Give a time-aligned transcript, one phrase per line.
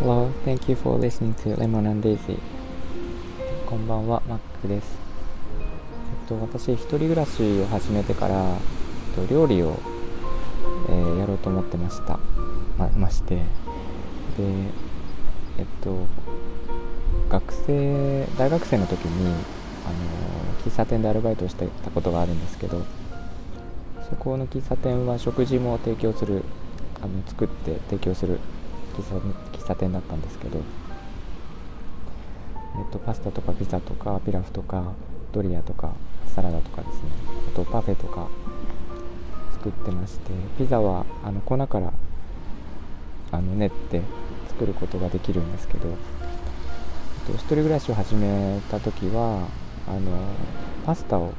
[0.00, 2.40] Hello, thank you for listening to Lemon and Daisy.
[3.64, 4.98] こんばんは、マックです。
[5.60, 8.56] えっと、私、一人暮らしを始めてから、
[9.16, 9.78] えっと、料理を、
[10.88, 12.18] えーやろうと思ってました。
[12.76, 13.36] ままして。
[13.36, 13.42] で、
[15.58, 16.08] えっと、
[17.30, 19.36] 学生、大学生の時に、あの、
[20.64, 22.82] 喫茶店でアルバイトをしてたことがあるんですけど、
[24.24, 26.42] この喫茶店は食事も提供する、
[27.02, 28.40] あの作って提供する
[28.96, 29.16] 喫茶
[29.58, 30.60] 喫茶店だったんですけど、
[32.78, 34.94] えっと、パスタとかピザとかピラフとか
[35.32, 35.92] ドリアとか
[36.34, 37.10] サラダとかですね。
[37.48, 38.28] あとパフェとか
[39.52, 41.92] 作ってましてピザはあの粉から
[43.30, 44.00] あの練って
[44.48, 45.96] 作ることができるんですけど、えっ
[47.26, 49.46] と、一人暮らしを始めた時は
[49.86, 50.00] あの
[50.86, 51.34] パスタを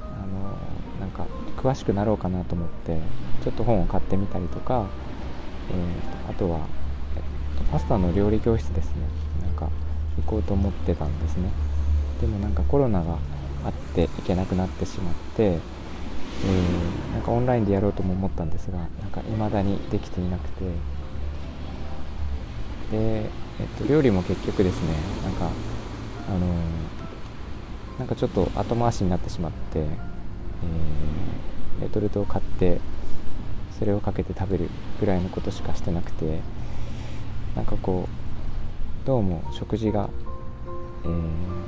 [0.00, 0.56] あの
[1.00, 1.26] なんか
[1.58, 2.98] 詳しくなろうかなと思って
[3.42, 4.86] ちょっと本を買ってみたりとか、
[5.70, 6.58] えーあとは、
[7.16, 8.92] えっと、パスタの料理教室ですね。
[9.42, 9.68] なんか
[10.18, 11.50] 行こうと思ってたんですね。
[12.20, 13.18] でもなんかコロナが
[13.64, 20.64] あって行けなくなってしまって、えーなんかオンラインでやろうとも思ったんですがなんか未だにできていなくて。
[22.90, 23.30] で、え
[23.64, 25.46] っと、料理も結局ですねなんか
[26.28, 29.84] あのーなんかちょっと後回しになってしまって、
[30.62, 32.80] えーレトルトを買って
[33.78, 36.40] それをかけて食べるぐらいのことしかしてなくて
[37.54, 38.08] なんかこ
[39.04, 40.10] うどうも食事が、
[41.04, 41.58] えー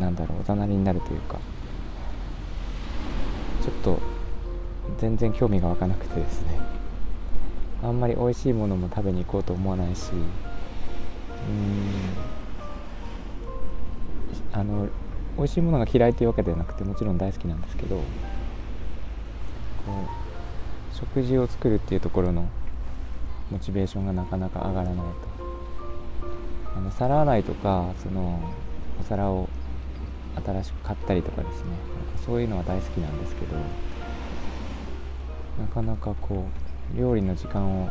[0.00, 1.40] なんだろうおざなりになるというか
[3.62, 3.98] ちょっと
[4.98, 6.58] 全然興味が湧かなくてですね。
[7.82, 10.20] あんまり美味しいものも食べに行こうと思わないしうん。
[14.52, 14.88] あの
[15.38, 18.02] 美味しいものが嫌いというわけではなくてもちろん大好きなんですけどこ
[20.92, 22.48] う食事を作るっていうところの
[23.50, 25.38] モチベーションがなかなか上がらないと。
[26.76, 28.40] あの皿洗いとかその
[29.00, 29.48] お皿を
[30.44, 31.70] 新しく買ったりとかですね。
[31.70, 33.56] なんかそういうのは大好きなんですけど
[35.58, 36.44] なかなかこ
[36.94, 37.88] う料理の時間を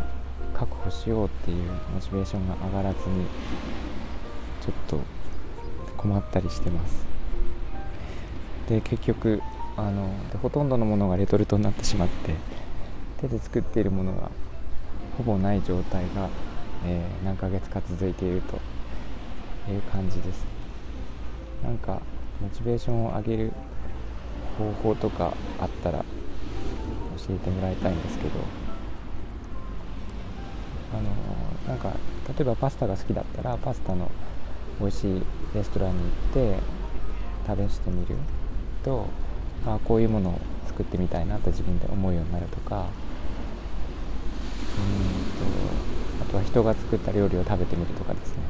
[0.53, 3.25] 確保しようっていうモチベーションが上がらずに
[4.61, 4.99] ちょっと
[5.97, 7.16] 困ったりしてます。
[8.67, 9.41] で結局
[9.78, 12.33] あのでほとんどのものがレトルトになってしまって
[13.22, 14.29] 手で作っているものが
[15.17, 16.29] ほぼない状態が、
[16.85, 18.57] えー何ヶ月か続いていると
[19.72, 20.45] いう感じです。
[21.63, 22.01] なんか
[22.39, 23.51] モチベーションを上げる
[24.57, 26.05] 方法とかあったら教
[27.34, 28.29] えてもらいたいんですけど
[30.94, 31.09] あの
[31.67, 31.91] なんか
[32.28, 34.11] 例えばパスタが好きだったらパスタの
[34.79, 35.23] 美味しい
[35.55, 36.59] レストランに行って
[37.47, 38.16] 食べしてみる。
[38.83, 39.05] と
[39.65, 42.85] あこういうものを作ってみたいなと自分で思うようになるとか
[44.77, 45.73] うんと
[46.21, 48.43] あとは人が作った料理を食べてみるとかですね。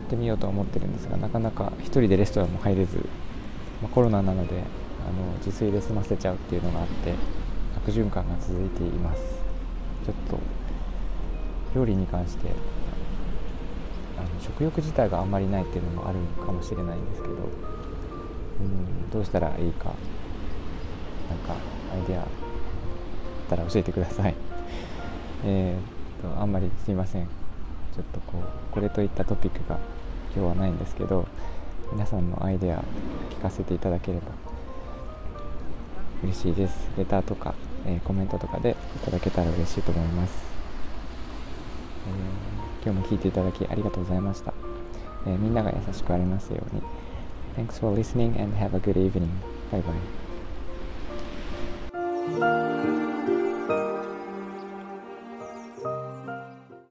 [0.00, 2.96] やってみようとは思ってるんですがなかなか一人でレストランも入れず、
[3.82, 7.12] まあコロナなのであの自炊で済ませちゃうっていうのがあって
[7.76, 9.20] 悪循環が続いています。
[10.06, 10.38] ちょっと
[11.74, 12.48] 料理に関して
[14.16, 17.34] あの食欲自体があんまりないっていうのもあるかもしれないんですけど
[18.60, 19.10] うん。
[19.10, 19.86] どうしたらいいか。
[21.28, 21.54] なんか
[21.94, 22.26] アイデアあっ
[23.48, 24.34] たら教えてください。
[25.44, 27.26] えっとあんまりすいません。
[27.26, 28.42] ちょっとこう
[28.72, 29.78] これといったトピックが
[30.34, 31.26] 今日はないんですけど
[31.92, 32.82] 皆さんのアイデア
[33.30, 34.26] 聞かせていただければ
[36.22, 36.90] 嬉しいです。
[36.96, 37.54] レターとか、
[37.86, 40.34] えーコメントとかでいただけたら嬉しいと思います、
[42.06, 44.54] えー今日も聞いていただきありがとうございました、
[45.26, 46.82] えーみんなが優しくありますように。
[47.58, 49.32] Thanks for listening and have a good evening.
[49.72, 50.27] Bye bye.